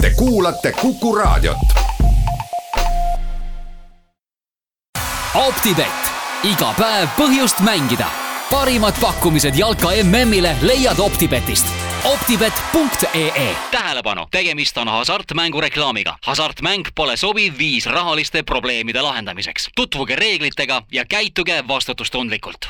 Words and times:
Te 0.00 0.10
kuulate 0.16 0.72
Kuku 0.72 1.14
Raadiot. 1.14 1.56
optibett, 5.34 6.12
iga 6.42 6.74
päev 6.78 7.08
põhjust 7.18 7.60
mängida. 7.60 8.06
parimad 8.50 8.94
pakkumised 9.00 9.54
jalka 9.54 9.88
MM-ile 10.04 10.56
leiad 10.62 10.98
Optibetist 10.98 11.66
optibet.ee 12.04 13.56
tähelepanu, 13.70 14.26
tegemist 14.30 14.78
on 14.78 14.88
hasartmängureklaamiga. 14.88 16.16
hasartmäng 16.26 16.84
pole 16.94 17.16
sobiv 17.16 17.58
viis 17.58 17.86
rahaliste 17.86 18.42
probleemide 18.42 19.02
lahendamiseks. 19.02 19.68
tutvuge 19.76 20.16
reeglitega 20.16 20.82
ja 20.92 21.04
käituge 21.04 21.64
vastutustundlikult 21.68 22.68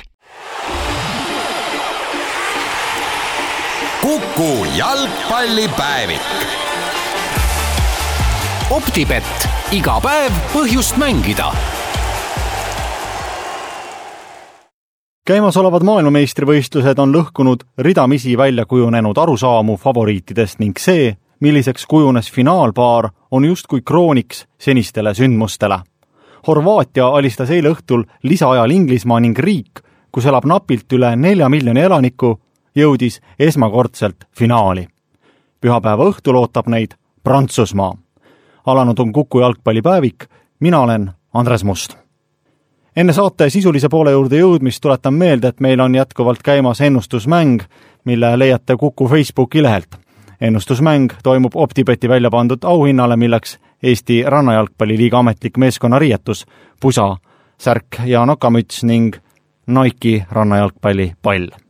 Kuku 4.00 4.64
jalgpallipäevik. 4.76 6.20
Optibett, 8.70 9.46
iga 9.72 10.00
päev 10.02 10.42
põhjust 10.54 10.98
mängida 11.00 11.50
käimasolevad 15.30 15.84
maailmameistrivõistlused 15.86 16.98
on 16.98 17.12
lõhkunud 17.14 17.60
ridamisi 17.78 18.32
välja 18.38 18.64
kujunenud 18.66 19.18
arusaamu 19.18 19.76
favoriitidest 19.78 20.58
ning 20.58 20.78
see, 20.78 21.12
milliseks 21.40 21.86
kujunes 21.86 22.32
finaalpaar, 22.32 23.10
on 23.30 23.44
justkui 23.44 23.84
krooniks 23.86 24.46
senistele 24.58 25.14
sündmustele. 25.14 25.78
Horvaatia 26.46 27.06
alistas 27.06 27.50
eile 27.54 27.70
õhtul 27.70 28.02
lisaajal 28.22 28.74
Inglismaa 28.74 29.20
ning 29.20 29.38
riik, 29.38 29.84
kus 30.10 30.26
elab 30.26 30.50
napilt 30.50 30.92
üle 30.98 31.14
nelja 31.16 31.48
miljoni 31.48 31.80
elaniku, 31.80 32.40
jõudis 32.74 33.20
esmakordselt 33.38 34.26
finaali. 34.34 34.88
pühapäeva 35.60 36.10
õhtul 36.10 36.34
ootab 36.34 36.66
neid 36.66 36.98
Prantsusmaa. 37.22 37.94
Alanud 38.66 38.98
on 38.98 39.12
Kuku 39.12 39.40
jalgpallipäevik, 39.40 40.24
mina 40.60 40.80
olen 40.80 41.10
Andres 41.34 41.64
Must. 41.64 41.96
enne 42.96 43.12
saate 43.12 43.50
sisulise 43.50 43.88
poole 43.88 44.10
juurde 44.10 44.38
jõudmist 44.38 44.80
tuletan 44.82 45.14
meelde, 45.14 45.48
et 45.48 45.60
meil 45.60 45.80
on 45.80 45.94
jätkuvalt 45.94 46.42
käimas 46.42 46.80
ennustusmäng, 46.80 47.62
mille 48.04 48.38
leiate 48.38 48.76
Kuku 48.76 49.08
Facebooki 49.08 49.62
lehelt. 49.62 49.96
ennustusmäng 50.40 51.12
toimub 51.22 51.52
Optibeti 51.54 52.08
välja 52.08 52.30
pandud 52.30 52.64
auhinnale, 52.64 53.16
milleks 53.16 53.58
Eesti 53.82 54.22
Rannajalgpalliliiga 54.26 55.18
ametlik 55.18 55.56
meeskonnariietus, 55.56 56.46
pusa, 56.80 57.16
särk 57.58 57.86
ja 58.04 58.26
nokamüts 58.26 58.84
ning 58.84 59.16
Nike'i 59.66 60.24
rannajalgpallipall 60.30 61.69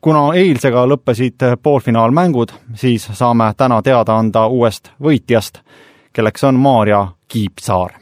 kuna 0.00 0.34
eilsega 0.34 0.86
lõppesid 0.88 1.44
poolfinaalmängud, 1.62 2.52
siis 2.74 3.08
saame 3.12 3.52
täna 3.56 3.82
teada 3.82 4.18
anda 4.18 4.46
uuest 4.46 4.92
võitjast, 5.02 5.60
kelleks 6.12 6.44
on 6.44 6.54
Maarja 6.54 7.06
Kiipsaar. 7.28 8.00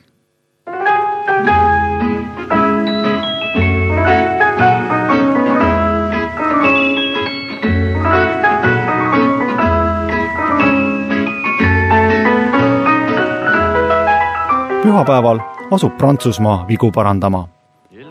pühapäeval 14.88 15.40
asub 15.70 15.96
Prantsusmaa 15.98 16.64
vigu 16.68 16.90
parandama 16.92 17.48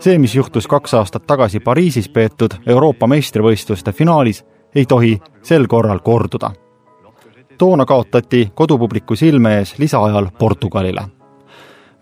see, 0.00 0.18
mis 0.18 0.34
juhtus 0.34 0.66
kaks 0.66 0.94
aastat 0.94 1.26
tagasi 1.26 1.60
Pariisis 1.60 2.08
peetud 2.08 2.54
Euroopa 2.66 3.06
meistrivõistluste 3.06 3.92
finaalis, 3.92 4.44
ei 4.74 4.86
tohi 4.86 5.18
sel 5.42 5.66
korral 5.66 5.98
korduda. 5.98 6.50
toona 7.58 7.84
kaotati 7.84 8.52
kodupubliku 8.54 9.16
silme 9.16 9.58
ees 9.58 9.78
lisaajal 9.78 10.28
Portugalile. 10.38 11.02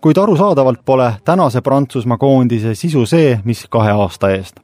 kuid 0.01 0.17
arusaadavalt 0.17 0.85
pole 0.85 1.13
tänase 1.25 1.61
Prantsusmaa 1.61 2.17
koondise 2.17 2.75
sisu 2.75 3.05
see, 3.05 3.39
mis 3.43 3.67
kahe 3.69 3.91
aasta 3.91 4.29
eest. 4.29 4.59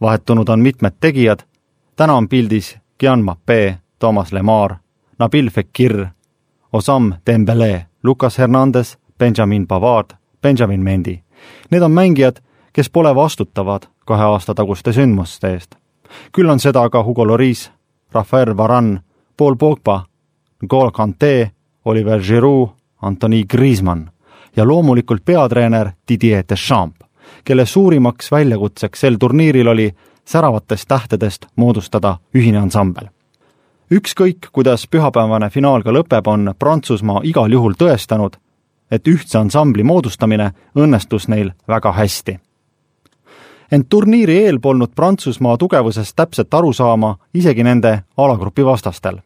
vahetunud 0.00 0.48
on 0.48 0.60
mitmed 0.60 0.92
tegijad, 1.00 1.38
täna 1.96 2.14
on 2.14 2.28
pildis 2.28 2.78
Gian 3.00 3.22
Mbappé, 3.22 3.78
Toomas 3.98 4.32
Lemar, 4.32 4.74
Nabil 5.18 5.50
Fekir, 5.50 6.06
Osam 6.72 7.12
Dembele, 7.26 7.86
Lucas 8.02 8.38
Hernandez, 8.38 8.98
Benjamin 9.18 9.66
Pavard, 9.66 10.10
Benjamin 10.42 10.80
Mendi. 10.80 11.22
Need 11.70 11.82
on 11.82 11.92
mängijad, 11.92 12.36
kes 12.76 12.90
pole 12.90 13.14
vastutavad 13.14 13.82
kahe 14.04 14.24
aasta 14.24 14.54
taguste 14.54 14.92
sündmuste 14.92 15.48
eest. 15.52 15.74
küll 16.32 16.50
on 16.50 16.60
seda 16.60 16.90
ka 16.90 17.04
Hugo 17.04 17.24
Lloris, 17.26 17.70
Rafael 18.12 18.56
Varane, 18.56 19.00
Paul 19.36 19.54
Pogba, 19.54 20.04
N'Golo 20.62 20.92
Kante, 20.92 21.50
Oliver 21.84 22.20
Giroud, 22.20 22.68
Anthony 23.02 23.44
Griezmann 23.44 24.06
ja 24.56 24.68
loomulikult 24.68 25.24
peatreener 25.24 25.90
Didier 26.08 26.44
Deschamps, 26.48 26.98
kelle 27.44 27.66
suurimaks 27.66 28.30
väljakutseks 28.32 29.00
sel 29.00 29.16
turniiril 29.16 29.68
oli 29.68 29.94
säravatest 30.24 30.88
tähtedest 30.88 31.46
moodustada 31.56 32.18
ühine 32.34 32.58
ansambel. 32.58 33.08
ükskõik, 33.90 34.48
kuidas 34.52 34.86
pühapäevane 34.86 35.50
finaal 35.50 35.82
ka 35.82 35.90
lõpeb, 35.90 36.26
on 36.26 36.54
Prantsusmaa 36.58 37.20
igal 37.24 37.52
juhul 37.52 37.72
tõestanud, 37.72 38.36
et 38.90 39.08
ühtse 39.08 39.38
ansambli 39.38 39.82
moodustamine 39.82 40.52
õnnestus 40.76 41.28
neil 41.28 41.52
väga 41.68 41.92
hästi 41.92 42.40
ent 43.72 43.86
turniiri 43.88 44.38
eel 44.44 44.60
polnud 44.60 44.90
Prantsusmaa 44.94 45.56
tugevusest 45.56 46.16
täpselt 46.16 46.54
aru 46.54 46.72
saama 46.72 47.16
isegi 47.34 47.64
nende 47.64 48.02
alagrupi 48.16 48.64
vastastel. 48.64 49.18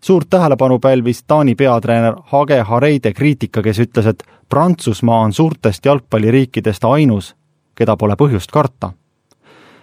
suurt 0.00 0.30
tähelepanu 0.30 0.78
pälvis 0.78 1.22
Taani 1.22 1.54
peatreener 1.54 2.14
Hage 2.24 2.62
Hareide 2.62 3.12
kriitika, 3.12 3.62
kes 3.62 3.78
ütles, 3.78 4.06
et 4.06 4.22
Prantsusmaa 4.48 5.20
on 5.20 5.32
suurtest 5.32 5.84
jalgpalliriikidest 5.84 6.84
ainus, 6.84 7.36
keda 7.74 7.96
pole 7.96 8.14
põhjust 8.16 8.50
karta. 8.52 8.92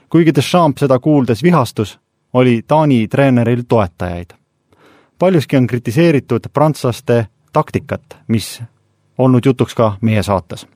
kuigi 0.10 0.36
Deschamps 0.36 0.80
seda 0.80 1.00
kuuldes 1.00 1.44
vihastus, 1.44 2.00
oli 2.34 2.62
Taani 2.68 3.08
treeneril 3.08 3.64
toetajaid. 3.68 4.34
paljuski 5.20 5.58
on 5.58 5.68
kritiseeritud 5.68 6.42
prantslaste 6.54 7.28
taktikat, 7.54 8.18
mis 8.28 8.64
olnud 9.18 9.46
jutuks 9.46 9.76
ka 9.76 9.98
meie 10.02 10.24
saates 10.24 10.68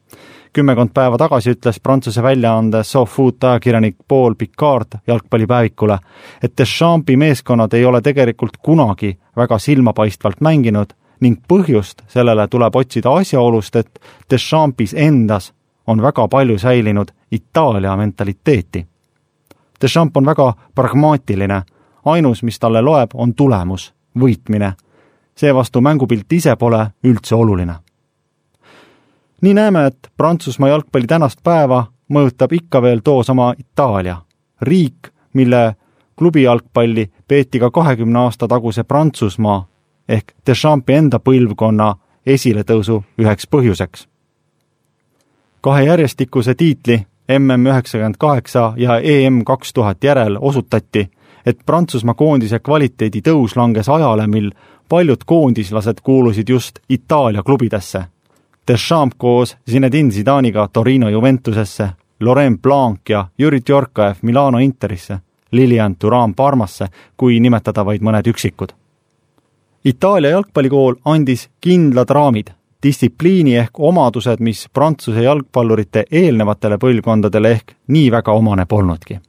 kümmekond 0.57 0.89
päeva 0.89 1.17
tagasi 1.21 1.51
ütles 1.53 1.77
Prantsuse 1.83 2.23
väljaande 2.23 2.79
SoFoot 2.83 3.43
ajakirjanik 3.43 3.95
Paul 4.07 4.33
Picard 4.35 4.97
jalgpallipäevikule, 5.07 5.99
et 6.43 6.53
Deschampi 6.57 7.17
meeskonnad 7.17 7.73
ei 7.73 7.85
ole 7.85 8.01
tegelikult 8.01 8.57
kunagi 8.57 9.19
väga 9.35 9.59
silmapaistvalt 9.59 10.41
mänginud 10.41 10.97
ning 11.21 11.37
põhjust 11.47 12.01
sellele 12.07 12.47
tuleb 12.47 12.75
otsida 12.75 13.13
asjaolust, 13.13 13.75
et 13.75 13.99
Deschampis 14.31 14.93
endas 14.97 15.53
on 15.87 16.01
väga 16.01 16.27
palju 16.27 16.57
säilinud 16.57 17.13
Itaalia 17.31 17.97
mentaliteeti. 17.97 18.87
Deschamps 19.81 20.17
on 20.17 20.25
väga 20.25 20.53
pragmaatiline, 20.75 21.61
ainus, 22.05 22.43
mis 22.43 22.59
talle 22.59 22.81
loeb, 22.81 23.11
on 23.13 23.33
tulemus, 23.33 23.93
võitmine. 24.19 24.73
seevastu 25.35 25.81
mängupilt 25.81 26.33
ise 26.33 26.55
pole 26.55 26.87
üldse 27.03 27.35
oluline 27.35 27.75
nii 29.41 29.53
näeme, 29.53 29.85
et 29.85 29.97
Prantsusmaa 30.17 30.69
jalgpalli 30.69 31.07
tänast 31.07 31.39
päeva 31.43 31.85
mõjutab 32.13 32.53
ikka 32.53 32.81
veel 32.81 32.99
toosama 33.03 33.53
Itaalia, 33.59 34.17
riik, 34.61 35.11
mille 35.33 35.75
klubijalgpalli 36.17 37.11
peeti 37.27 37.59
ka 37.59 37.71
kahekümne 37.71 38.19
aasta 38.19 38.47
taguse 38.47 38.83
Prantsusmaa 38.83 39.67
ehk 40.09 40.33
Deschampi 40.47 40.93
enda 40.93 41.19
põlvkonna 41.19 41.95
esiletõusu 42.25 43.03
üheks 43.19 43.47
põhjuseks. 43.47 44.07
kahe 45.61 45.83
järjestikuse 45.83 46.55
tiitli 46.55 47.05
MM 47.39 47.65
üheksakümmend 47.67 48.15
kaheksa 48.19 48.73
ja 48.77 48.99
EM 48.99 49.43
kaks 49.43 49.73
tuhat 49.73 50.03
järel 50.03 50.37
osutati, 50.41 51.09
et 51.45 51.57
Prantsusmaa 51.65 52.13
koondise 52.13 52.59
kvaliteedi 52.59 53.21
tõus 53.21 53.55
langes 53.55 53.89
ajale, 53.89 54.27
mil 54.27 54.51
paljud 54.89 55.23
koondislased 55.25 55.97
kuulusid 56.03 56.49
just 56.49 56.79
Itaalia 56.89 57.43
klubidesse 57.43 58.03
Deschamps 58.67 59.15
koos 59.17 59.57
Zinedine 59.71 60.11
Zidane'iga 60.11 60.67
Torino 60.73 61.09
Juventusesse, 61.09 61.89
Laurent 62.19 62.61
Blanc 62.61 63.09
ja 63.09 63.27
Jüri 63.39 63.61
Tjorkaev 63.61 64.15
Milano 64.21 64.59
Interisse, 64.59 65.17
Lilian 65.51 65.95
Thuram 65.95 66.33
Parmasse, 66.33 66.87
kui 67.17 67.39
nimetada 67.39 67.85
vaid 67.85 68.01
mõned 68.03 68.27
üksikud. 68.27 68.73
Itaalia 69.85 70.33
jalgpallikool 70.33 70.95
andis 71.05 71.47
kindlad 71.61 72.09
raamid, 72.09 72.49
distsipliini 72.83 73.55
ehk 73.55 73.79
omadused, 73.79 74.39
mis 74.39 74.67
Prantsuse 74.73 75.23
jalgpallurite 75.23 76.03
eelnevatele 76.11 76.77
põlvkondadele 76.77 77.51
ehk 77.51 77.75
nii 77.87 78.11
väga 78.11 78.31
omane 78.31 78.65
polnudki. 78.65 79.19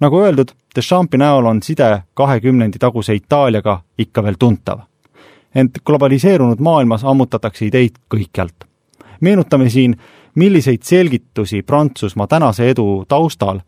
nagu 0.00 0.20
öeldud, 0.20 0.50
Deschampi 0.76 1.18
näol 1.18 1.46
on 1.46 1.62
side 1.62 2.02
kahekümnendi 2.14 2.78
taguse 2.78 3.14
Itaaliaga 3.14 3.80
ikka 3.98 4.22
veel 4.22 4.34
tuntav. 4.38 4.78
Ent 5.56 5.78
globaliseerunud 5.86 6.60
maailmas 6.60 7.04
ammutatakse 7.04 7.66
ideid 7.66 7.96
kõikjalt. 8.14 8.68
meenutame 9.20 9.70
siin, 9.70 9.96
milliseid 10.34 10.82
selgitusi 10.82 11.62
Prantsusmaa 11.62 12.26
tänase 12.26 12.70
edu 12.70 13.04
taustal 13.08 13.60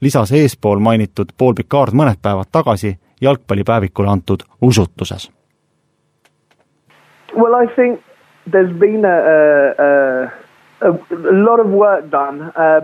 lisas 0.00 0.32
eespool 0.32 0.78
mainitud 0.78 1.32
Paul 1.38 1.54
Picard 1.54 1.94
mõned 1.94 2.20
päevad 2.22 2.52
tagasi 2.52 2.98
jalgpallipäevikule 3.20 4.08
antud 4.08 4.44
usutuses? 4.62 5.30
Well, 7.36 7.54
I 7.64 7.66
think 7.74 8.00
there's 8.50 8.78
been 8.78 9.04
a, 9.04 9.16
a, 9.34 9.38
a 9.86 10.43
uh, 12.50 12.80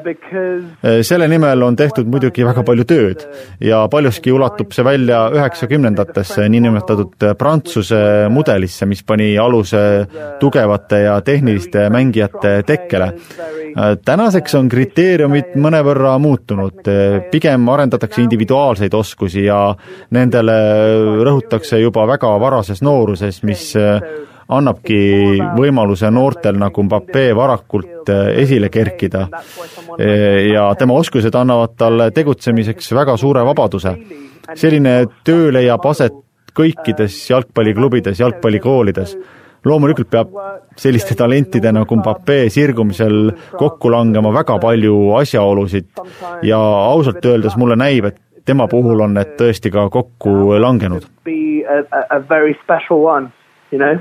Eh, 0.82 1.02
selle 1.06 1.28
nimel 1.28 1.62
on 1.62 1.76
tehtud 1.76 2.08
muidugi 2.10 2.44
väga 2.46 2.62
palju 2.66 2.86
tööd 2.88 3.24
ja 3.64 3.82
paljuski 3.92 4.32
ulatub 4.32 4.72
see 4.72 4.84
välja 4.86 5.22
üheksakümnendatesse 5.34 6.46
niinimetatud 6.52 7.26
Prantsuse 7.38 8.28
mudelisse, 8.32 8.88
mis 8.88 9.02
pani 9.04 9.34
aluse 9.38 9.82
tugevate 10.40 11.02
ja 11.04 11.18
tehniliste 11.24 11.88
mängijate 11.92 12.54
tekkele. 12.66 13.10
Eh, 13.70 13.92
tänaseks 14.04 14.56
on 14.58 14.72
kriteeriumid 14.72 15.54
mõnevõrra 15.60 16.16
muutunud, 16.22 16.80
pigem 17.30 17.68
arendatakse 17.68 18.24
individuaalseid 18.24 18.94
oskusi 18.96 19.44
ja 19.44 19.60
nendele 20.16 20.56
rõhutakse 21.26 21.78
juba 21.82 22.06
väga 22.08 22.32
varases 22.40 22.82
nooruses, 22.82 23.42
mis 23.46 23.70
eh, 23.76 24.00
annabki 24.50 25.00
võimaluse 25.56 26.10
noortel 26.12 26.58
nagu 26.60 26.82
Mbappe 26.86 27.24
varakult 27.36 28.10
eh, 28.10 28.40
esile 28.42 28.70
kerkida. 28.72 29.26
Eh, 29.98 30.50
ja 30.52 30.68
tema 30.78 30.96
oskused 30.98 31.34
annavad 31.34 31.76
talle 31.78 32.10
tegutsemiseks 32.14 32.92
väga 32.96 33.16
suure 33.20 33.44
vabaduse. 33.46 33.96
selline 34.54 35.04
töö 35.24 35.52
leiab 35.52 35.84
aset 35.86 36.14
kõikides 36.54 37.30
jalgpalliklubides, 37.30 38.20
jalgpallikoolides. 38.20 39.16
loomulikult 39.64 40.08
peab 40.10 40.28
selliste 40.76 41.14
talentide 41.14 41.72
nagu 41.72 41.96
Mbappe 41.96 42.48
sirgumisel 42.48 43.32
kokku 43.58 43.90
langema 43.90 44.32
väga 44.32 44.58
palju 44.58 45.14
asjaolusid 45.20 45.88
ja 46.42 46.58
ausalt 46.58 47.24
öeldes 47.24 47.56
mulle 47.56 47.76
näib, 47.76 48.04
et 48.04 48.16
tema 48.44 48.66
puhul 48.68 49.00
on 49.00 49.14
need 49.14 49.36
tõesti 49.36 49.70
ka 49.70 49.88
kokku 49.90 50.60
langenud. 50.60 51.04
you 53.70 53.78
know. 53.78 53.98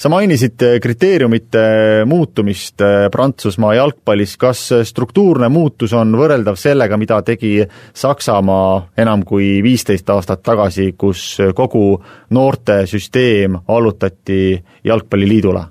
Sa 0.00 0.08
mainisid 0.08 0.62
eh, 0.64 0.78
kriteeriumite 0.80 1.62
muutumist 2.08 2.80
eh, 2.80 3.08
Prantsusmaa 3.12 3.74
jalgpallis, 3.76 4.36
kas 4.40 4.62
struktuurne 4.88 5.50
muutus 5.52 5.92
on 5.96 6.14
võrreldav 6.16 6.56
sellega, 6.56 6.96
mida 7.00 7.20
tegi 7.26 7.58
Saksamaa 7.92 8.96
enam 9.04 9.26
kui 9.28 9.58
viisteist 9.64 10.08
aastat 10.10 10.42
tagasi, 10.46 10.94
kus 10.96 11.24
kogu 11.56 11.84
noortesüsteem 12.32 13.60
allutati 13.68 14.56
Jalgpalliliidule? 14.84 15.66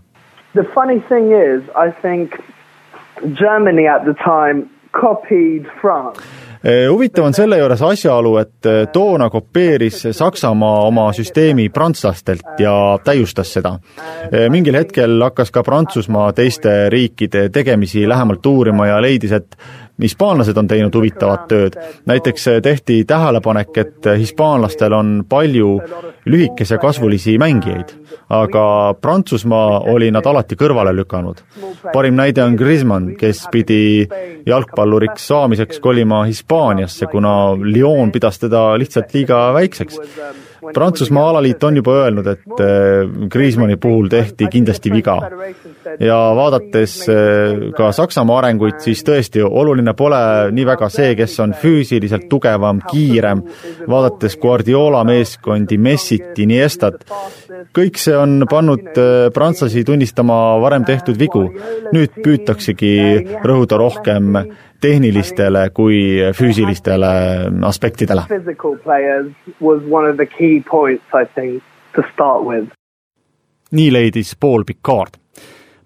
The 0.54 0.66
funny 0.74 1.00
thing 1.10 1.34
is, 1.34 1.66
I 1.74 1.90
think 2.02 2.38
Germany 3.38 3.88
at 3.88 4.06
the 4.06 4.14
time 4.14 4.70
copied 4.92 5.66
France. 5.82 6.22
Eh, 6.64 6.90
huvitav 6.92 7.24
on 7.24 7.34
selle 7.34 7.56
juures 7.58 7.82
asjaolu, 7.88 8.34
et 8.42 8.68
eh, 8.68 8.82
toona 8.92 9.30
kopeeris 9.32 10.02
Saksamaa 10.12 10.82
oma 10.90 11.06
süsteemi 11.16 11.70
prantslastelt 11.72 12.60
ja 12.60 12.74
täiustas 13.04 13.54
seda. 13.56 13.78
Eh, 14.28 14.50
mingil 14.52 14.76
hetkel 14.76 15.22
hakkas 15.24 15.54
ka 15.56 15.64
Prantsusmaa 15.64 16.34
teiste 16.36 16.90
riikide 16.92 17.48
tegemisi 17.50 18.04
lähemalt 18.10 18.46
uurima 18.46 18.90
ja 18.90 19.00
leidis, 19.02 19.32
et 19.32 19.56
hispaanlased 20.02 20.58
on 20.58 20.68
teinud 20.68 20.96
huvitavat 20.96 21.48
tööd. 21.48 21.80
näiteks 22.06 22.46
tehti 22.64 23.04
tähelepanek, 23.06 23.78
et 23.78 24.06
hispaanlastel 24.18 24.94
on 24.94 25.24
palju 25.30 25.80
lühikese 26.26 26.78
kasvulisi 26.78 27.38
mängijaid, 27.38 27.92
aga 28.30 28.96
Prantsusmaa 29.02 29.80
oli 29.80 30.12
nad 30.12 30.26
alati 30.26 30.56
kõrvale 30.56 30.96
lükanud. 30.96 31.38
parim 31.94 32.16
näide 32.16 32.44
on 32.44 32.56
Griezmann, 32.56 33.16
kes 33.16 33.48
pidi 33.52 34.08
jalgpalluriks 34.46 35.28
saamiseks 35.28 35.80
kolima 35.80 36.24
Hispaaniasse, 36.24 36.49
kuna 37.12 37.56
Lyon 37.62 38.12
pidas 38.12 38.40
teda 38.40 38.74
lihtsalt 38.80 39.14
liiga 39.14 39.50
väikseks. 39.54 40.00
Prantsusmaa 40.74 41.30
alaliit 41.30 41.64
on 41.64 41.78
juba 41.80 41.94
öelnud, 42.02 42.28
et 42.28 42.62
Griezmanni 43.32 43.78
puhul 43.80 44.10
tehti 44.12 44.50
kindlasti 44.52 44.92
viga. 44.92 45.16
ja 46.00 46.18
vaadates 46.36 46.96
ka 47.78 47.92
Saksamaa 47.92 48.38
arenguid, 48.42 48.80
siis 48.84 49.04
tõesti 49.08 49.42
oluline 49.44 49.94
pole 49.98 50.20
nii 50.52 50.66
väga 50.68 50.90
see, 50.90 51.16
kes 51.16 51.40
on 51.40 51.56
füüsiliselt 51.62 52.28
tugevam, 52.30 52.82
kiirem, 52.92 53.44
vaadates 53.90 54.38
Guardiola 54.38 55.04
meeskondi, 55.08 55.78
Messit, 55.78 56.38
Iniestat, 56.40 57.06
kõik 57.76 57.98
see 57.98 58.18
on 58.18 58.44
pannud 58.50 59.00
prantslasi 59.34 59.84
tunnistama 59.88 60.60
varem 60.62 60.86
tehtud 60.86 61.20
vigu. 61.20 61.50
nüüd 61.94 62.20
püütaksegi 62.24 63.42
rõhuda 63.44 63.78
rohkem 63.80 64.36
tehnilistele 64.82 65.70
kui 65.70 66.20
füüsilistele 66.36 67.06
aspektidele. 67.62 68.22
Physical 68.28 68.76
players 68.84 69.28
was 69.62 69.82
one 69.92 70.10
of 70.10 70.16
the 70.16 70.26
key 70.26 70.64
points, 70.72 71.06
I 71.14 71.26
think, 71.36 71.64
to 71.96 72.02
start 72.14 72.46
with. 72.46 72.72
nii 73.72 73.94
leidis 73.94 74.38
Paul 74.40 74.64
Picard. 74.64 75.20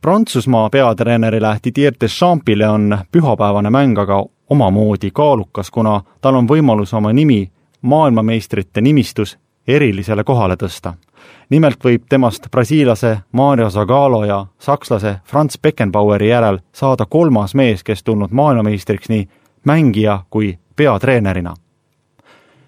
Prantsusmaa 0.02 0.70
peatreenerile 0.70 1.58
Didier 1.64 1.94
Deschampsile 2.02 2.70
on 2.70 2.98
pühapäevane 3.12 3.70
mäng 3.70 4.00
aga 4.00 4.26
omamoodi 4.50 5.12
kaalukas, 5.12 5.72
kuna 5.72 6.02
tal 6.22 6.36
on 6.36 6.48
võimalus 6.48 6.94
oma 6.94 7.14
nimi 7.14 7.52
maailmameistrite 7.82 8.82
nimistus 8.82 9.38
erilisele 9.68 10.24
kohale 10.24 10.56
tõsta. 10.56 10.94
Nimelt 11.50 11.84
võib 11.84 12.04
temast 12.10 12.48
brasiillase 12.52 13.18
Mario 13.32 13.70
Zagallo 13.70 14.24
ja 14.26 14.46
sakslase 14.60 15.16
Franz 15.26 15.58
Beckenbaueri 15.62 16.30
järel 16.30 16.60
saada 16.74 17.06
kolmas 17.06 17.56
mees, 17.56 17.84
kes 17.84 18.04
tulnud 18.04 18.32
maailmameistriks 18.32 19.10
nii 19.10 19.30
mängija 19.66 20.24
kui 20.30 20.58
peatreenerina. 20.76 21.54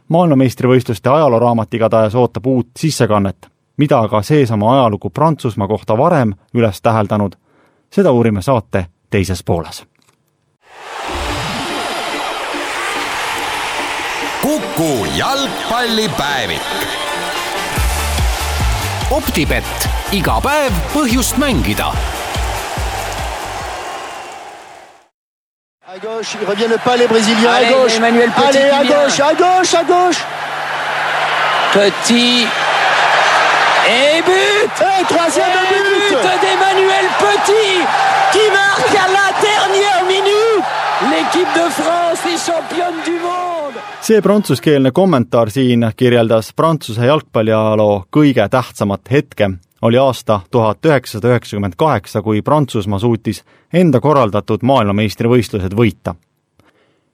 maailmameistrivõistluste 0.07 1.09
ajalooraamat 1.09 1.73
igatahes 1.73 2.15
ootab 2.15 2.45
uut 2.45 2.67
sissekannet, 2.77 3.47
mida 3.77 3.99
aga 3.99 4.21
seesama 4.21 4.73
ajalugu 4.73 5.09
Prantsusmaa 5.09 5.67
kohta 5.67 5.97
varem 5.97 6.33
üles 6.53 6.81
täheldanud, 6.81 7.35
seda 7.89 8.11
uurime 8.11 8.41
saate 8.41 8.85
teises 9.09 9.43
pooles 9.43 9.85
Kuku 14.45 15.05
jalgpallipäevik. 15.17 16.61
Optibett, 19.11 19.87
iga 20.15 20.39
päev 20.41 20.73
põhjust 20.93 21.37
mängida 21.41 21.91
À 25.87 25.97
gauche, 25.99 26.35
ils 26.41 26.45
reviennent 26.45 26.77
pas 26.83 26.97
les 26.97 27.07
Brésiliens 27.07 27.51
Allez, 27.51 27.67
à 27.67 27.71
gauche. 27.71 27.95
Emmanuel 27.95 28.29
Petit 28.31 28.57
Allez, 28.57 28.69
à 28.69 28.83
gauche, 28.83 29.19
à 29.19 29.33
gauche, 29.33 29.73
à 29.75 29.83
gauche. 29.83 30.17
Petit. 31.71 32.45
Et 33.87 34.21
but 34.21 34.71
Et 34.81 35.03
troisième 35.05 35.45
Et 35.47 36.09
but. 36.09 36.17
but 36.17 36.41
d'Emmanuel 36.41 37.05
Petit 37.19 37.79
qui 38.33 38.51
marque 38.51 38.95
à 38.95 39.07
la 39.07 39.27
dernière 39.39 40.03
minute 40.07 40.65
L'équipe 41.11 41.53
de 41.53 41.69
France 41.69 42.19
est 42.27 42.51
championne 42.51 43.01
du 43.05 43.11
monde 43.19 43.54
see 44.05 44.21
prantsuskeelne 44.21 44.91
kommentaar 44.91 45.49
siin 45.49 45.91
kirjeldas 45.97 46.53
Prantsuse 46.55 47.05
jalgpalliajaloo 47.05 48.03
kõige 48.13 48.43
tähtsamat 48.49 49.01
hetke, 49.11 49.49
oli 49.81 49.97
aasta 49.97 50.39
tuhat 50.51 50.85
üheksasada 50.85 51.31
üheksakümmend 51.31 51.73
kaheksa, 51.77 52.21
kui 52.21 52.41
Prantsusmaa 52.41 52.99
suutis 52.99 53.41
enda 53.73 53.99
korraldatud 53.99 54.61
maailmameistrivõistlused 54.61 55.73
võita. 55.73 56.15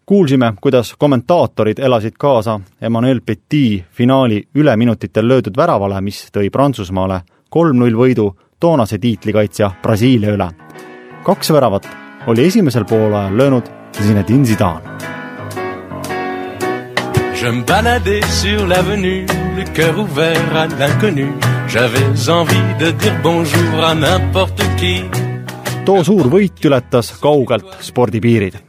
kuulsime, 0.06 0.54
kuidas 0.62 0.96
kommentaatorid 0.98 1.80
elasid 1.80 2.18
kaasa 2.20 2.60
Emmanuel 2.82 3.22
Petit 3.26 3.84
finaali 3.92 4.48
üleminutitel 4.56 5.28
löödud 5.28 5.58
väravale, 5.58 6.02
mis 6.02 6.28
tõi 6.32 6.50
Prantsusmaale 6.50 7.22
kolm-null 7.50 7.96
võidu 7.96 8.36
toonase 8.60 8.98
tiitlikaitsja 8.98 9.72
Brasiilia 9.82 10.34
üle. 10.34 10.52
kaks 11.24 11.52
väravat 11.52 11.88
oli 12.28 12.46
esimesel 12.46 12.86
poolajal 12.86 13.38
löönud 13.38 13.64
Zinedine 14.02 14.46
Zidane. 14.46 15.21
Je 17.42 17.48
me 17.48 17.64
baladais 17.64 18.22
sur 18.22 18.68
l'avenue, 18.68 19.26
le 19.58 19.64
cœur 19.74 19.98
ouvert 19.98 20.56
à 20.56 20.68
l'inconnu. 20.68 21.26
J'avais 21.68 22.30
envie 22.30 22.76
de 22.80 22.92
dire 22.92 23.20
bonjour 23.24 23.84
à 23.84 23.96
n'importe 23.96 24.62
qui. 24.78 25.02
too 25.84 26.04
suur 26.04 26.30
võit 26.30 26.66
ületas 26.66 27.10
kaugelt 27.20 27.66
spordipiirid. 27.82 28.60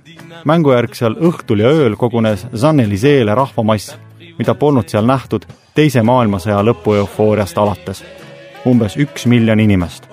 mängujärgsel 0.45 1.19
õhtul 1.21 1.61
ja 1.61 1.69
ööl 1.69 1.97
kogunes 1.97 2.47
San-Eliseele 2.55 3.35
rahvamass. 3.35 3.95
mida 4.39 4.55
polnud 4.55 4.89
seal 4.89 5.05
nähtud 5.05 5.45
Teise 5.75 6.03
maailmasõja 6.03 6.63
lõpu 6.63 6.95
eufooriast 6.95 7.59
alates. 7.59 8.05
umbes 8.65 8.97
üks 8.97 9.27
miljon 9.27 9.61
inimest. 9.61 10.09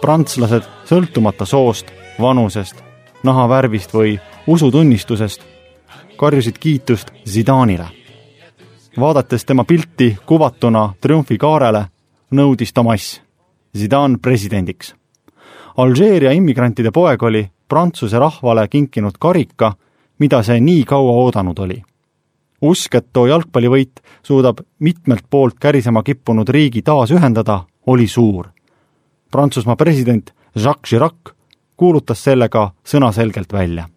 prantslased 0.00 0.62
sõltumata 0.84 1.44
soost, 1.44 1.86
vanusest, 2.20 2.76
nahavärvist 3.24 3.90
või 3.94 4.20
usutunnistusest 4.46 5.40
karjusid 6.20 6.58
kiitust 6.60 7.10
Zidanile. 7.26 7.86
vaadates 9.00 9.44
tema 9.44 9.64
pilti 9.64 10.16
kuvatuna 10.26 10.94
triumfikaarele, 11.00 11.84
nõudis 12.30 12.72
Tomass 12.74 13.20
Zidane 13.78 14.18
presidendiks. 14.22 14.94
Alžeeria 15.76 16.32
immigrantide 16.32 16.90
poeg 16.90 17.22
oli 17.22 17.50
Prantsuse 17.68 18.18
rahvale 18.18 18.68
kinkinud 18.68 19.16
karika, 19.18 19.72
mida 20.18 20.42
see 20.42 20.60
nii 20.60 20.84
kaua 20.84 21.12
oodanud 21.22 21.58
oli. 21.58 21.82
usk, 22.62 22.94
et 22.94 23.06
too 23.12 23.26
jalgpallivõit 23.26 24.00
suudab 24.22 24.60
mitmelt 24.78 25.24
poolt 25.30 25.56
kärisema 25.60 26.02
kippunud 26.02 26.48
riigi 26.48 26.82
taas 26.82 27.10
ühendada, 27.10 27.64
oli 27.86 28.06
suur. 28.06 28.48
Prantsusmaa 29.30 29.76
president 29.76 30.30
Jacques 30.56 30.88
Chirac 30.88 31.32
kuulutas 31.76 32.24
selle 32.24 32.48
ka 32.48 32.72
sõnaselgelt 32.84 33.52
välja. 33.52 33.88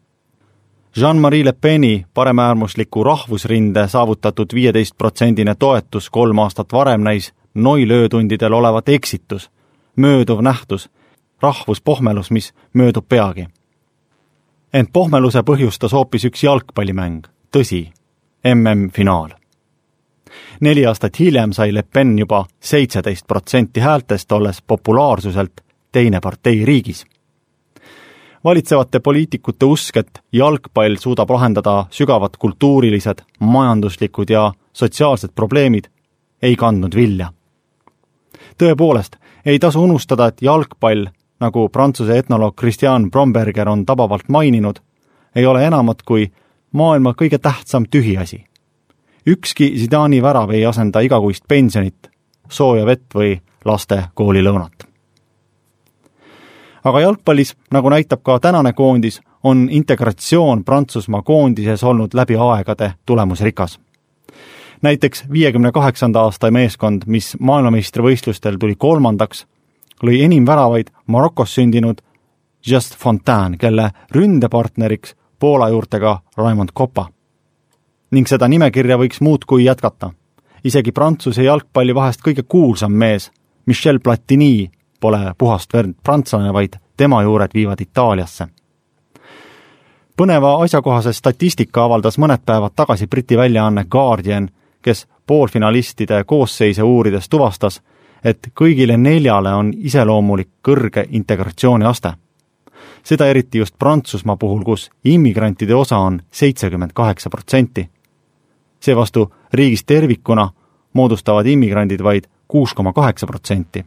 Jean-Marie 0.97 1.45
Le 1.45 1.53
Peni 1.53 2.05
paremäärmusliku 2.13 3.03
rahvusrinde 3.03 3.87
saavutatud 3.87 4.47
viieteistprotsendine 4.53 5.55
toetus 5.55 6.09
kolm 6.09 6.39
aastat 6.39 6.73
varem 6.73 7.01
näis 7.01 7.33
noilöötundidel 7.53 8.53
olevat 8.53 8.89
eksitus, 8.89 9.51
mööduv 9.95 10.41
nähtus, 10.41 10.89
rahvuspohmelus, 11.41 12.31
mis 12.31 12.53
möödub 12.73 13.09
peagi 13.09 13.47
ent 14.73 14.89
pohmeluse 14.93 15.43
põhjustas 15.45 15.93
hoopis 15.93 16.25
üks 16.29 16.43
jalgpallimäng, 16.43 17.21
tõsi, 17.53 17.85
MM-finaal. 18.55 19.29
neli 20.61 20.85
aastat 20.85 21.19
hiljem 21.19 21.53
sai 21.53 21.73
Le 21.73 21.83
Pen 21.83 22.17
juba 22.19 22.45
seitseteist 22.59 23.27
protsenti 23.27 23.79
häältest, 23.79 24.31
olles 24.31 24.61
populaarsuselt 24.61 25.61
teine 25.91 26.19
partei 26.19 26.65
riigis. 26.65 27.05
Valitsevate 28.43 28.99
poliitikute 28.99 29.65
usk, 29.65 29.97
et 29.97 30.19
jalgpall 30.31 30.97
suudab 30.99 31.29
lahendada 31.29 31.85
sügavad 31.91 32.37
kultuurilised, 32.39 33.23
majanduslikud 33.39 34.29
ja 34.29 34.51
sotsiaalsed 34.73 35.31
probleemid, 35.35 35.87
ei 36.41 36.55
kandnud 36.55 36.95
vilja. 36.95 37.31
tõepoolest, 38.57 39.15
ei 39.45 39.59
tasu 39.59 39.83
unustada, 39.83 40.27
et 40.27 40.41
jalgpall 40.41 41.07
nagu 41.39 41.69
Prantsuse 41.69 42.17
etnoloog 42.17 42.55
Christian 42.55 43.11
Bromberger 43.11 43.69
on 43.69 43.85
tabavalt 43.85 44.29
maininud, 44.29 44.79
ei 45.35 45.45
ole 45.45 45.65
enamat 45.65 46.03
kui 46.03 46.31
maailma 46.71 47.13
kõige 47.13 47.39
tähtsam 47.39 47.85
tühiasi. 47.89 48.43
ükski 49.27 49.73
Zidani 49.79 50.21
värav 50.21 50.51
ei 50.51 50.65
asenda 50.65 50.99
igakuist 50.99 51.43
pensionit, 51.47 52.09
sooja 52.49 52.85
vett 52.85 53.13
või 53.15 53.41
laste 53.65 54.03
koolilõunat. 54.13 54.92
Aga 56.83 56.99
jalgpallis, 56.99 57.55
nagu 57.71 57.89
näitab 57.89 58.23
ka 58.23 58.39
tänane 58.39 58.73
koondis, 58.73 59.21
on 59.43 59.67
integratsioon 59.71 60.63
Prantsusmaa 60.63 61.21
koondises 61.21 61.83
olnud 61.83 62.13
läbi 62.13 62.35
aegade 62.35 62.93
tulemusrikas. 63.05 63.79
näiteks 64.81 65.23
viiekümne 65.31 65.71
kaheksanda 65.71 66.21
aasta 66.21 66.51
meeskond, 66.51 67.01
mis 67.05 67.37
maailmameistrivõistlustel 67.39 68.57
tuli 68.59 68.75
kolmandaks, 68.75 69.45
lõi 70.03 70.23
enim 70.23 70.45
väravaid 70.45 70.87
Marokos 71.07 71.55
sündinud 71.55 72.01
Just 72.67 72.95
Fontaine, 72.95 73.57
kelle 73.57 73.91
ründepartneriks 74.11 75.15
Poola 75.39 75.69
juurtega 75.69 76.19
Raimond 76.37 76.69
Kopa. 76.73 77.07
ning 78.11 78.27
seda 78.27 78.47
nimekirja 78.47 78.97
võiks 78.97 79.21
muudkui 79.21 79.63
jätkata. 79.63 80.11
isegi 80.63 80.91
Prantsuse 80.91 81.43
jalgpalli 81.43 81.95
vahest 81.95 82.21
kõige 82.21 82.43
kuulsam 82.43 82.91
mees, 82.91 83.31
Michel 83.65 83.99
Platini, 83.99 84.71
pole 85.03 85.33
puhast 85.37 85.73
verd 85.73 85.95
prantslane, 86.03 86.53
vaid 86.53 86.73
tema 86.97 87.23
juured 87.23 87.51
viivad 87.53 87.81
Itaaliasse. 87.81 88.47
põneva 90.17 90.51
asjakohase 90.63 91.13
statistika 91.13 91.83
avaldas 91.83 92.17
mõned 92.17 92.45
päevad 92.45 92.71
tagasi 92.75 93.07
Briti 93.07 93.37
väljaanne 93.37 93.83
Guardian, 93.91 94.49
kes 94.81 95.07
poolfinalistide 95.27 96.23
koosseise 96.23 96.83
uurides 96.83 97.29
tuvastas, 97.29 97.81
et 98.23 98.47
kõigile 98.61 98.97
neljale 98.97 99.53
on 99.53 99.73
iseloomulik 99.75 100.49
kõrge 100.67 101.05
integratsiooni 101.09 101.85
aste. 101.85 102.13
seda 103.03 103.27
eriti 103.27 103.57
just 103.57 103.75
Prantsusmaa 103.79 104.37
puhul, 104.37 104.63
kus 104.63 104.89
immigrantide 105.03 105.75
osa 105.75 105.97
on 105.97 106.21
seitsekümmend 106.31 106.91
kaheksa 106.93 107.29
protsenti. 107.29 107.89
seevastu 108.79 109.33
riigis 109.53 109.83
tervikuna 109.83 110.49
moodustavad 110.93 111.45
immigrandid 111.45 112.03
vaid 112.03 112.23
kuus 112.47 112.73
koma 112.73 112.93
kaheksa 112.93 113.27
protsenti. 113.27 113.85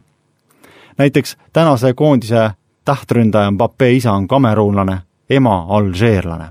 Näiteks 0.97 1.37
tänase 1.53 1.93
koondise 1.93 2.51
tähtründaja 2.85 3.51
Mbappe 3.51 3.91
isa 3.91 4.11
on 4.11 4.27
kameruunlane, 4.27 4.99
ema 5.29 5.65
alžeerlane 5.69 6.49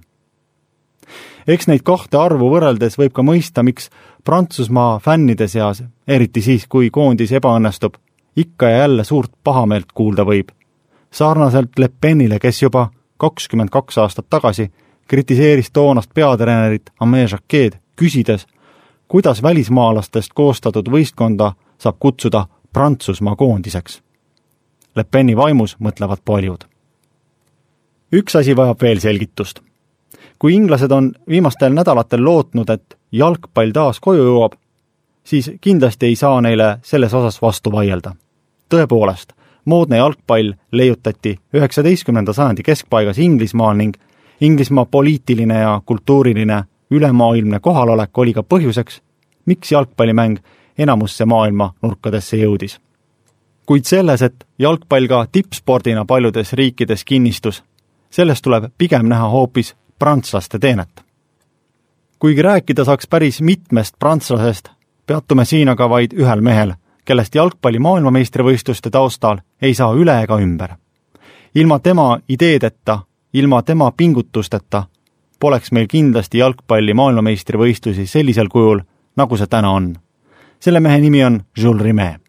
eks 1.46 1.68
neid 1.70 1.84
kahte 1.86 2.18
arvu 2.18 2.50
võrreldes 2.50 2.98
võib 2.98 3.14
ka 3.14 3.22
mõista, 3.22 3.62
miks 3.62 3.90
Prantsusmaa 4.24 4.98
fännide 4.98 5.48
seas, 5.48 5.82
eriti 6.08 6.42
siis, 6.42 6.66
kui 6.66 6.90
koondis 6.90 7.32
ebaõnnestub, 7.38 7.94
ikka 8.36 8.68
ja 8.68 8.78
jälle 8.78 9.04
suurt 9.04 9.30
pahameelt 9.44 9.92
kuulda 9.94 10.24
võib. 10.24 10.50
sarnaselt 11.10 11.78
Le 11.78 11.88
Penile, 12.00 12.38
kes 12.38 12.62
juba 12.62 12.90
kakskümmend 13.16 13.70
kaks 13.70 13.98
aastat 13.98 14.26
tagasi 14.30 14.72
kritiseeris 15.08 15.70
toonast 15.70 16.10
peatreenerit 16.14 16.90
Amee 17.00 17.26
Jacquet, 17.30 17.78
küsides, 17.96 18.46
kuidas 19.08 19.42
välismaalastest 19.42 20.32
koostatud 20.34 20.90
võistkonda 20.90 21.52
saab 21.78 21.96
kutsuda 21.98 22.46
Prantsusmaa 22.72 23.36
koondiseks. 23.36 24.02
Le 24.96 25.04
Peni 25.04 25.36
vaimus 25.36 25.76
mõtlevad 25.78 26.24
paljud. 26.24 26.64
üks 28.12 28.36
asi 28.36 28.56
vajab 28.56 28.82
veel 28.82 29.00
selgitust 29.00 29.60
kui 30.38 30.54
inglased 30.54 30.90
on 30.90 31.12
viimastel 31.28 31.72
nädalatel 31.72 32.24
lootnud, 32.24 32.70
et 32.70 32.98
jalgpall 33.12 33.72
taas 33.72 34.00
koju 34.00 34.24
jõuab, 34.24 34.56
siis 35.24 35.50
kindlasti 35.60 36.06
ei 36.06 36.16
saa 36.16 36.40
neile 36.40 36.78
selles 36.82 37.14
osas 37.14 37.42
vastu 37.42 37.72
vaielda. 37.72 38.14
tõepoolest, 38.68 39.32
moodne 39.64 39.96
jalgpall 39.96 40.52
leiutati 40.72 41.36
üheksateistkümnenda 41.54 42.32
sajandi 42.32 42.62
keskpaigas 42.62 43.18
Inglismaal 43.18 43.76
ning 43.76 43.96
Inglismaa 44.40 44.84
poliitiline 44.84 45.58
ja 45.58 45.80
kultuuriline 45.86 46.64
ülemaailmne 46.90 47.60
kohalolek 47.60 48.18
oli 48.18 48.32
ka 48.32 48.42
põhjuseks, 48.42 49.00
miks 49.46 49.72
jalgpallimäng 49.72 50.38
enamusse 50.78 51.24
maailma 51.24 51.72
nurkadesse 51.82 52.36
jõudis. 52.36 52.80
Kuid 53.66 53.84
selles, 53.84 54.22
et 54.22 54.46
jalgpall 54.58 55.08
ka 55.08 55.26
tippspordina 55.32 56.04
paljudes 56.04 56.52
riikides 56.52 57.04
kinnistus, 57.04 57.62
sellest 58.10 58.42
tuleb 58.42 58.70
pigem 58.78 59.08
näha 59.08 59.28
hoopis 59.28 59.74
prantslaste 59.98 60.58
teenet. 60.58 61.04
kuigi 62.18 62.42
rääkida 62.42 62.84
saaks 62.84 63.06
päris 63.06 63.40
mitmest 63.42 63.94
prantslasest, 63.98 64.68
peatume 65.06 65.44
siin 65.44 65.68
aga 65.68 65.88
vaid 65.90 66.12
ühel 66.12 66.40
mehel, 66.40 66.74
kellest 67.04 67.34
jalgpalli 67.34 67.78
maailmameistrivõistluste 67.78 68.90
taustal 68.90 69.38
ei 69.62 69.74
saa 69.74 69.92
üle 69.94 70.22
ega 70.22 70.38
ümber. 70.40 70.76
ilma 71.54 71.78
tema 71.78 72.18
ideedeta, 72.28 72.98
ilma 73.32 73.62
tema 73.62 73.92
pingutusteta 73.96 74.84
poleks 75.40 75.72
meil 75.72 75.88
kindlasti 75.88 76.38
jalgpalli 76.38 76.94
maailmameistrivõistlusi 76.94 78.06
sellisel 78.06 78.48
kujul, 78.52 78.80
nagu 79.16 79.36
see 79.36 79.46
täna 79.46 79.70
on. 79.70 79.94
selle 80.60 80.80
mehe 80.80 80.98
nimi 81.00 81.24
on 81.24 81.40
Jules 81.56 81.82
Rimet. 81.82 82.25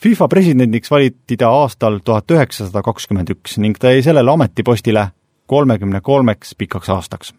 FIFA 0.00 0.28
presidendiks 0.28 0.90
valiti 0.90 1.36
ta 1.36 1.48
aastal 1.48 1.98
tuhat 2.04 2.30
üheksasada 2.30 2.80
kakskümmend 2.82 3.28
üks 3.34 3.58
ning 3.60 3.76
ta 3.76 3.90
jäi 3.92 4.02
sellele 4.02 4.30
ametipostile 4.32 5.08
kolmekümne 5.46 6.00
kolmeks 6.00 6.54
pikaks 6.58 6.88
aastaks. 6.90 7.34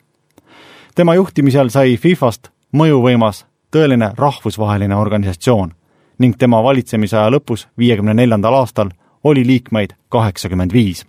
tema 0.96 1.16
juhtimisel 1.16 1.70
sai 1.70 1.98
Fifast 1.98 2.52
mõjuvõimas 2.74 3.46
tõeline 3.74 4.12
rahvusvaheline 4.18 4.96
organisatsioon 4.96 5.72
ning 6.20 6.38
tema 6.38 6.64
valitsemisaja 6.64 7.32
lõpus, 7.34 7.68
viiekümne 7.78 8.14
neljandal 8.14 8.54
aastal, 8.54 8.90
oli 9.24 9.48
liikmeid 9.48 9.96
kaheksakümmend 10.10 10.74
viis. 10.74 11.06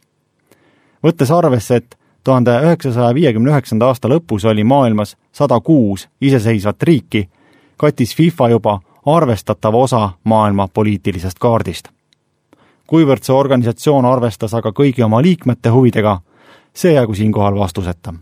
võttes 1.04 1.30
arvesse, 1.30 1.76
et 1.76 1.99
tuhande 2.25 2.50
üheksasaja 2.50 3.14
viiekümne 3.14 3.50
üheksanda 3.50 3.87
aasta 3.87 4.09
lõpus 4.09 4.49
oli 4.49 4.64
maailmas 4.64 5.16
sada 5.32 5.61
kuus 5.61 6.09
iseseisvat 6.21 6.82
riiki, 6.82 7.28
kattis 7.76 8.16
FIFA 8.16 8.49
juba 8.49 8.80
arvestatava 9.06 9.78
osa 9.78 10.11
maailma 10.25 10.68
poliitilisest 10.68 11.38
kaardist. 11.38 11.88
kuivõrd 12.87 13.23
see 13.25 13.35
organisatsioon 13.35 14.04
arvestas 14.04 14.54
aga 14.54 14.68
kõigi 14.68 15.02
oma 15.04 15.23
liikmete 15.23 15.71
huvidega, 15.73 16.21
see 16.75 16.92
jäägu 16.92 17.14
siinkohal 17.14 17.54
vastuseta. 17.59 18.14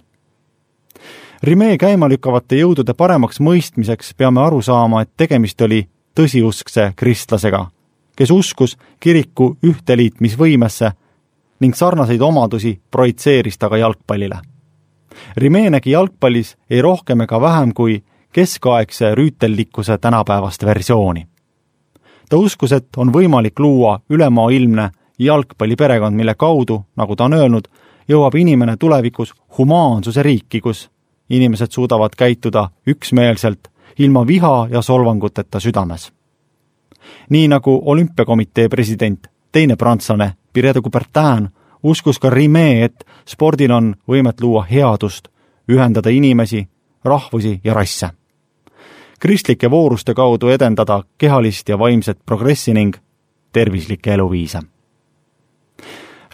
Rimee 1.42 1.78
käima 1.78 2.08
lükkavate 2.08 2.56
jõudude 2.56 2.94
paremaks 2.94 3.40
mõistmiseks 3.40 4.14
peame 4.16 4.40
aru 4.40 4.62
saama, 4.62 5.02
et 5.02 5.10
tegemist 5.16 5.60
oli 5.60 5.88
tõsiuskse 6.14 6.92
kristlasega, 6.96 7.66
kes 8.16 8.30
uskus 8.30 8.76
kiriku 9.00 9.56
ühteliitmisvõimesse 9.66 10.92
ning 11.60 11.74
sarnaseid 11.74 12.20
omadusi 12.20 12.80
projitseeris 12.90 13.58
ta 13.58 13.68
ka 13.68 13.76
jalgpallile. 13.76 14.40
Rimee 15.36 15.70
nägi 15.70 15.90
jalgpallis 15.90 16.56
ei 16.70 16.82
rohkem 16.82 17.20
ega 17.20 17.40
vähem 17.40 17.74
kui 17.74 18.02
keskaegse 18.32 19.14
rüütellikkuse 19.14 19.98
tänapäevast 19.98 20.64
versiooni. 20.64 21.26
ta 22.30 22.36
uskus, 22.36 22.72
et 22.72 22.88
on 22.96 23.12
võimalik 23.12 23.58
luua 23.58 24.00
ülemaailmne 24.10 24.90
jalgpalliperekond, 25.18 26.16
mille 26.16 26.34
kaudu, 26.34 26.84
nagu 26.96 27.16
ta 27.16 27.24
on 27.24 27.32
öelnud, 27.32 27.68
jõuab 28.08 28.34
inimene 28.34 28.76
tulevikus 28.76 29.34
humaansuse 29.58 30.22
riiki, 30.22 30.60
kus 30.60 30.90
inimesed 31.30 31.70
suudavad 31.70 32.10
käituda 32.16 32.68
üksmeelselt, 32.86 33.68
ilma 33.98 34.26
viha 34.26 34.68
ja 34.70 34.82
solvanguteta 34.82 35.60
südames. 35.60 36.12
nii 37.28 37.48
nagu 37.48 37.82
olümpiakomitee 37.84 38.68
president, 38.68 39.26
teine 39.52 39.76
prantslane, 39.76 40.32
Pierre 40.52 40.74
de 40.74 40.80
Coubertin, 40.80 41.48
uskus 41.82 42.18
ka 42.18 42.30
Rimet, 42.30 42.84
et 42.84 43.06
spordil 43.26 43.70
on 43.70 43.94
võimet 44.08 44.40
luua 44.40 44.62
headust, 44.62 45.28
ühendada 45.68 46.10
inimesi, 46.10 46.68
rahvusi 47.04 47.60
ja 47.64 47.74
rasse. 47.74 48.19
Kristlike 49.20 49.70
vooruste 49.70 50.14
kaudu 50.14 50.48
edendada 50.48 51.02
kehalist 51.18 51.68
ja 51.68 51.78
vaimset 51.78 52.18
progressi 52.26 52.74
ning 52.74 52.96
tervislikke 53.52 54.14
eluviise 54.14 54.60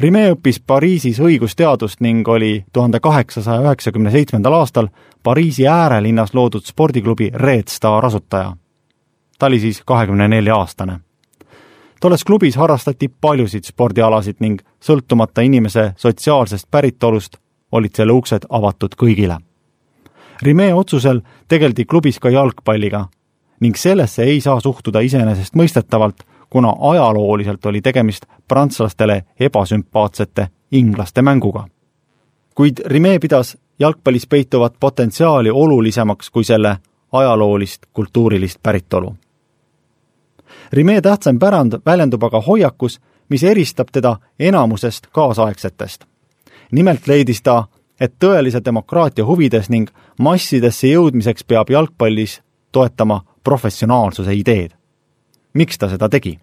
Rime 0.00 0.26
õppis 0.28 0.58
Pariisis 0.60 1.16
õigusteadust 1.24 2.02
ning 2.04 2.28
oli 2.28 2.66
tuhande 2.72 2.98
kaheksasaja 3.00 3.62
üheksakümne 3.64 4.10
seitsmendal 4.12 4.52
aastal 4.58 4.90
Pariisi 5.22 5.64
äärelinnas 5.66 6.34
loodud 6.36 6.66
spordiklubi 6.68 7.30
Red 7.34 7.72
Star 7.72 8.04
asutaja. 8.04 8.56
ta 9.38 9.46
oli 9.46 9.60
siis 9.60 9.82
kahekümne 9.84 10.28
nelja 10.28 10.56
aastane. 10.56 11.00
tolles 12.00 12.24
klubis 12.24 12.56
harrastati 12.56 13.08
paljusid 13.08 13.64
spordialasid 13.64 14.36
ning 14.40 14.60
sõltumata 14.80 15.40
inimese 15.40 15.92
sotsiaalsest 15.96 16.70
päritolust 16.70 17.36
olid 17.72 17.94
selle 17.94 18.12
uksed 18.12 18.44
avatud 18.48 18.94
kõigile. 18.96 19.38
Rime 20.42 20.74
otsusel 20.74 21.20
tegeldi 21.48 21.84
klubis 21.84 22.18
ka 22.18 22.30
jalgpalliga 22.30 23.06
ning 23.60 23.76
sellesse 23.76 24.22
ei 24.22 24.40
saa 24.40 24.60
suhtuda 24.60 25.00
iseenesestmõistetavalt 25.00 26.26
kuna 26.50 26.74
ajalooliselt 26.80 27.66
oli 27.66 27.80
tegemist 27.80 28.26
prantslastele 28.48 29.24
ebasümpaatsete 29.40 30.48
inglaste 30.72 31.22
mänguga. 31.22 31.66
kuid 32.54 32.78
Rime 32.86 33.18
pidas 33.18 33.58
jalgpallis 33.78 34.26
peituvat 34.26 34.74
potentsiaali 34.80 35.50
olulisemaks 35.50 36.30
kui 36.30 36.44
selle 36.44 36.76
ajaloolist 37.12 37.82
kultuurilist 37.92 38.62
päritolu. 38.62 39.16
Rime 40.72 41.00
tähtsam 41.00 41.38
pärand 41.38 41.72
väljendub 41.86 42.24
aga 42.24 42.40
hoiakus, 42.40 43.00
mis 43.28 43.42
eristab 43.42 43.88
teda 43.92 44.16
enamusest 44.40 45.06
kaasaegsetest. 45.06 46.04
nimelt 46.72 47.06
leidis 47.06 47.42
ta, 47.42 47.64
et 48.00 48.14
tõelise 48.18 48.60
demokraatia 48.64 49.24
huvides 49.24 49.70
ning 49.70 49.90
massidesse 50.18 50.88
jõudmiseks 50.88 51.44
peab 51.44 51.70
jalgpallis 51.70 52.40
toetama 52.72 53.22
professionaalsuse 53.44 54.34
ideed 54.34 54.76
miks 55.56 55.78
ta 55.78 55.88
seda 55.88 56.08
tegi. 56.08 56.38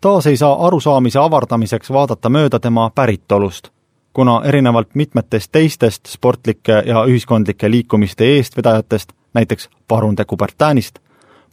taas 0.00 0.26
ei 0.26 0.36
saa 0.36 0.66
arusaamise 0.66 1.18
avardamiseks 1.18 1.90
vaadata 1.90 2.28
mööda 2.28 2.60
tema 2.60 2.90
päritolust, 2.94 3.68
kuna 4.12 4.42
erinevalt 4.44 4.94
mitmetest 4.94 5.52
teistest 5.52 6.06
sportlike 6.06 6.82
ja 6.86 7.04
ühiskondlike 7.04 7.70
liikumiste 7.70 8.24
eestvedajatest, 8.24 9.12
näiteks 9.34 9.68
parun 9.88 10.16
de 10.16 10.24
Coubertinist, 10.24 10.98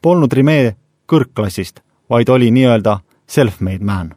polnud 0.02 0.34
Rime 0.34 0.76
kõrgklassist, 1.12 1.82
vaid 2.10 2.30
oli 2.30 2.52
nii-öelda 2.52 3.00
self-made 3.28 3.84
man. 3.84 4.16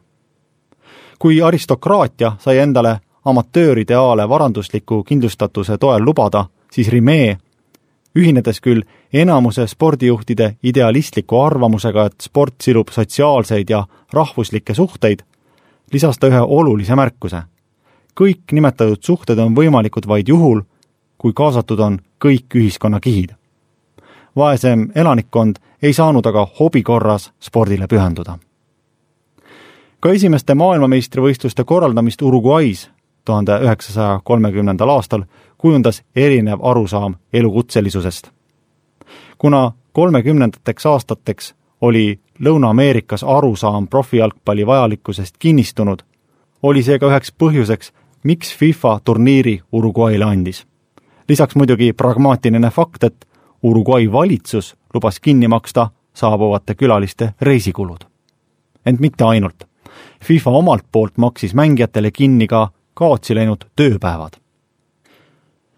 kui 1.19 1.41
aristokraatia 1.41 2.31
sai 2.39 2.57
endale 2.57 2.99
amatöörideaale 3.25 4.29
varandusliku 4.29 5.03
kindlustatuse 5.03 5.77
toel 5.77 6.05
lubada, 6.05 6.45
siis 6.71 6.89
Rime 6.89 7.37
ühinedes 8.15 8.61
küll 8.61 8.81
enamuse 9.13 9.67
spordijuhtide 9.67 10.55
idealistliku 10.63 11.39
arvamusega, 11.41 12.05
et 12.05 12.21
sport 12.21 12.61
silub 12.61 12.89
sotsiaalseid 12.91 13.69
ja 13.69 13.83
rahvuslikke 14.13 14.73
suhteid, 14.73 15.19
lisas 15.93 16.19
ta 16.19 16.27
ühe 16.27 16.41
olulise 16.41 16.95
märkuse. 16.95 17.41
kõik 18.19 18.51
nimetatud 18.51 18.99
suhted 19.01 19.39
on 19.39 19.55
võimalikud 19.55 20.07
vaid 20.07 20.27
juhul, 20.27 20.61
kui 21.17 21.33
kaasatud 21.33 21.79
on 21.79 21.99
kõik 22.25 22.55
ühiskonnakihid. 22.55 23.35
vaesem 24.35 24.91
elanikkond 24.95 25.55
ei 25.81 25.93
saanud 25.93 26.25
aga 26.25 26.47
hobi 26.59 26.83
korras 26.83 27.31
spordile 27.39 27.87
pühenduda. 27.87 28.39
ka 29.99 30.09
esimeste 30.09 30.53
maailmameistrivõistluste 30.53 31.63
korraldamist 31.63 32.21
Uruguay's 32.21 32.89
tuhande 33.29 33.59
üheksasaja 33.61 34.19
kolmekümnendal 34.23 34.89
aastal 34.89 35.23
kujundas 35.57 36.01
erinev 36.15 36.59
arusaam 36.61 37.15
elukutselisusest. 37.33 38.31
kuna 39.37 39.71
kolmekümnendateks 39.93 40.85
aastateks 40.85 41.55
oli 41.81 42.19
Lõuna-Ameerikas 42.45 43.23
arusaam 43.37 43.87
profijalgpalli 43.87 44.67
vajalikkusest 44.67 45.35
kinnistunud, 45.39 45.99
oli 46.63 46.83
see 46.83 46.99
ka 46.99 47.07
üheks 47.11 47.33
põhjuseks, 47.43 47.91
miks 48.23 48.55
FIFA 48.57 48.99
turniiri 49.03 49.59
Uruguay'le 49.71 50.25
andis. 50.25 50.65
lisaks 51.29 51.55
muidugi 51.55 51.93
pragmaatiline 51.93 52.69
fakt, 52.69 53.03
et 53.03 53.25
Uruguay 53.63 54.11
valitsus 54.11 54.75
lubas 54.93 55.19
kinni 55.19 55.47
maksta 55.47 55.89
saabuvate 56.13 56.75
külaliste 56.75 57.33
reisikulud. 57.41 57.99
ent 58.85 58.99
mitte 58.99 59.23
ainult. 59.23 59.63
FIFA 60.23 60.51
omalt 60.51 60.85
poolt 60.91 61.17
maksis 61.17 61.53
mängijatele 61.53 62.11
kinni 62.11 62.47
ka 62.47 62.69
kaotsi 62.99 63.35
läinud 63.35 63.63
tööpäevad. 63.75 64.33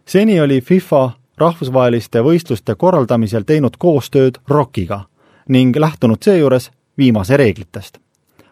seni 0.05 0.41
oli 0.41 0.61
FIFA 0.61 1.11
rahvusvaheliste 1.37 2.23
võistluste 2.25 2.75
korraldamisel 2.75 3.43
teinud 3.45 3.77
koostööd 3.77 4.39
ROK-iga 4.49 5.03
ning 5.49 5.77
lähtunud 5.77 6.17
seejuures 6.21 6.71
viimase 6.97 7.37
reeglitest. 7.37 7.97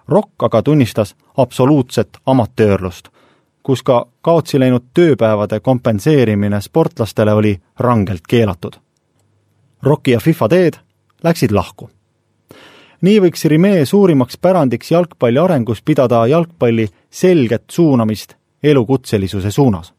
ROK 0.08 0.43
aga 0.43 0.62
tunnistas 0.62 1.15
absoluutset 1.38 2.17
amatöörlust, 2.25 3.10
kus 3.63 3.84
ka 3.84 4.05
kaotsi 4.21 4.60
läinud 4.60 4.86
tööpäevade 4.93 5.60
kompenseerimine 5.60 6.62
sportlastele 6.62 7.34
oli 7.34 7.60
rangelt 7.79 8.27
keelatud. 8.29 8.73
ROK-i 9.84 10.12
ja 10.12 10.19
FIFA 10.19 10.49
teed 10.49 10.84
läksid 11.23 11.51
lahku 11.51 11.89
nii 13.01 13.19
võiks 13.23 13.45
Rimee 13.45 13.86
suurimaks 13.86 14.38
pärandiks 14.38 14.91
jalgpalli 14.91 15.39
arengus 15.39 15.82
pidada 15.82 16.27
jalgpalli 16.27 16.88
selget 17.10 17.63
suunamist 17.71 18.38
elukutselisuse 18.63 19.51
suunas. 19.51 19.93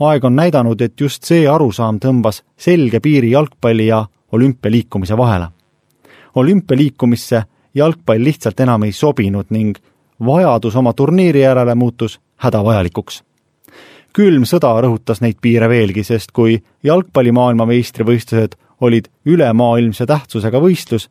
aeg 0.00 0.24
on 0.24 0.36
näidanud, 0.36 0.80
et 0.80 1.00
just 1.00 1.24
see 1.24 1.48
arusaam 1.48 1.98
tõmbas 2.00 2.42
selge 2.56 3.00
piiri 3.00 3.30
jalgpalli 3.30 3.86
ja 3.86 4.06
olümpialiikumise 4.32 5.16
vahele. 5.16 5.48
olümpialiikumisse 6.34 7.42
jalgpall 7.74 8.24
lihtsalt 8.24 8.60
enam 8.60 8.82
ei 8.82 8.92
sobinud 8.92 9.46
ning 9.50 9.76
vajadus 10.26 10.76
oma 10.76 10.92
turniiri 10.92 11.40
järele 11.40 11.74
muutus 11.74 12.20
hädavajalikuks. 12.36 13.22
külm 14.12 14.44
sõda 14.44 14.72
rõhutas 14.82 15.20
neid 15.20 15.36
piire 15.40 15.68
veelgi, 15.68 16.04
sest 16.04 16.32
kui 16.32 16.62
jalgpalli 16.82 17.32
maailmameistrivõistlused 17.32 18.56
olid 18.80 19.08
ülemaailmse 19.24 20.06
tähtsusega 20.06 20.60
võistlus, 20.60 21.08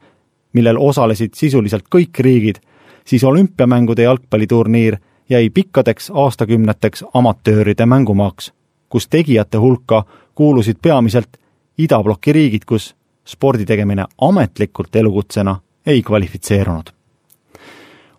millel 0.54 0.78
osalesid 0.78 1.34
sisuliselt 1.34 1.86
kõik 1.96 2.20
riigid, 2.20 2.60
siis 3.06 3.24
olümpiamängude 3.24 4.04
jalgpalliturniir 4.04 4.98
jäi 5.30 5.50
pikkadeks 5.50 6.12
aastakümneteks 6.14 7.04
amatööride 7.14 7.86
mängumaaks, 7.86 8.54
kus 8.90 9.08
tegijate 9.08 9.58
hulka 9.58 10.06
kuulusid 10.36 10.78
peamiselt 10.82 11.38
idabloki 11.78 12.34
riigid, 12.34 12.66
kus 12.66 12.96
spordi 13.26 13.66
tegemine 13.66 14.06
ametlikult 14.22 14.96
elukutsena 14.96 15.60
ei 15.86 16.02
kvalifitseerunud. 16.04 16.90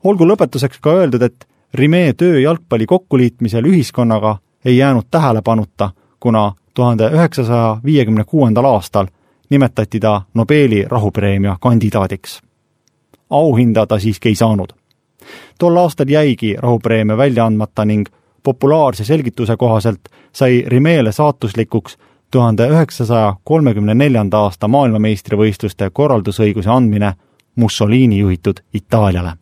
olgu 0.04 0.26
lõpetuseks 0.26 0.80
ka 0.80 0.92
öeldud, 0.92 1.22
et 1.22 1.46
Rimee 1.74 2.12
töö 2.12 2.40
jalgpalli 2.40 2.86
kokkuliitmisel 2.86 3.64
ühiskonnaga 3.64 4.38
ei 4.64 4.76
jäänud 4.76 5.06
tähelepanuta, 5.10 5.90
kuna 6.20 6.52
tuhande 6.74 7.10
üheksasaja 7.10 7.80
viiekümne 7.84 8.24
kuuendal 8.24 8.64
aastal 8.64 9.06
nimetati 9.50 10.00
ta 10.00 10.22
Nobeli 10.34 10.84
rahupreemia 10.88 11.56
kandidaadiks. 11.60 12.42
auhinda 13.30 13.86
ta 13.86 13.98
siiski 13.98 14.28
ei 14.28 14.34
saanud 14.34 14.79
tol 15.58 15.76
aastal 15.76 16.08
jäigi 16.08 16.56
rahupreemia 16.58 17.16
välja 17.16 17.46
andmata 17.46 17.84
ning 17.84 18.08
populaarse 18.42 19.04
selgituse 19.04 19.56
kohaselt 19.56 20.00
sai 20.32 20.64
Rimeele 20.66 21.12
saatuslikuks 21.12 21.98
tuhande 22.30 22.68
üheksasaja 22.68 23.36
kolmekümne 23.44 23.94
neljanda 23.94 24.38
aasta 24.38 24.68
maailmameistrivõistluste 24.68 25.90
korraldusõiguse 25.92 26.70
andmine 26.70 27.12
Mussolini 27.56 28.18
juhitud 28.18 28.60
Itaaliale. 28.74 29.32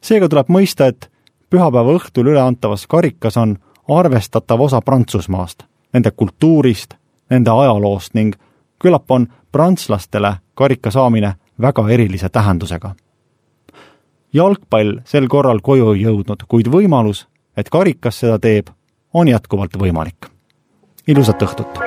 seega 0.00 0.28
tuleb 0.28 0.48
mõista, 0.48 0.86
et 0.86 1.10
pühapäeva 1.50 1.96
õhtul 1.98 2.26
üleantavas 2.26 2.86
karikas 2.86 3.36
on 3.36 3.58
arvestatav 3.88 4.60
osa 4.60 4.80
Prantsusmaast, 4.80 5.62
nende 5.92 6.10
kultuurist, 6.10 6.94
nende 7.30 7.50
ajaloost 7.50 8.14
ning 8.14 8.36
küllap 8.78 9.10
on 9.10 9.28
prantslastele 9.52 10.36
karika 10.54 10.90
saamine 10.90 11.34
väga 11.60 11.88
erilise 11.88 12.28
tähendusega 12.28 12.94
jalgpall 14.34 14.98
sel 15.06 15.28
korral 15.30 15.62
koju 15.62 15.94
jõudnud, 15.98 16.42
kuid 16.50 16.68
võimalus, 16.72 17.24
et 17.56 17.70
karikas 17.70 18.18
seda 18.22 18.38
teeb, 18.42 18.70
on 19.14 19.28
jätkuvalt 19.30 19.76
võimalik. 19.78 20.30
ilusat 21.06 21.42
õhtut! 21.42 21.78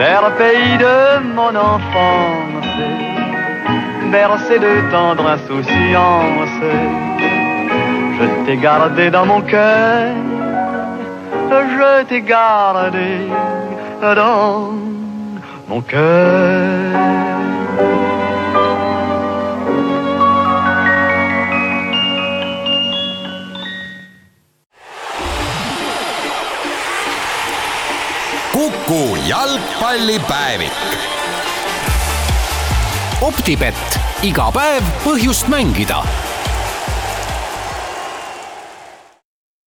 cher 0.00 0.24
pays 0.38 0.78
de 0.78 1.20
mon 1.36 1.54
enfance, 1.56 2.68
bercé 4.10 4.58
de 4.58 4.90
tendre 4.90 5.26
insouciance, 5.34 6.60
je 8.16 8.24
t'ai 8.46 8.56
gardé 8.56 9.10
dans 9.10 9.26
mon 9.26 9.42
cœur, 9.42 10.14
je 11.50 12.04
t'ai 12.04 12.22
gardé 12.22 13.28
dans 14.00 14.72
mon 15.68 15.80
cœur. 15.82 17.29
Kuku 28.90 29.16
jalgpallipäevik. 29.28 30.72
optibett, 33.22 33.98
iga 34.26 34.48
päev 34.50 34.88
põhjust 35.04 35.46
mängida 35.46 36.00